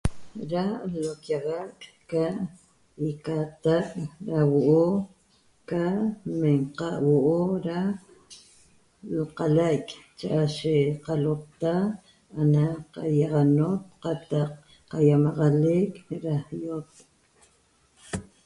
Da 0.51 0.63
l'oquiaxac 0.99 1.75
ca 2.11 2.25
iqatac 3.09 3.87
da 4.25 4.39
huo'o 4.51 4.87
ca 5.69 5.83
lmenaqa 6.29 6.87
huoo 7.07 7.47
da 7.65 7.79
lqalaic 9.17 9.87
chaaye 10.19 10.77
qalota 11.05 11.73
ana 12.39 12.65
qayaxanot 12.93 13.81
qatac 14.03 14.51
qayamaxalec 14.91 15.93
da 16.23 16.35
i'ot 16.61 16.91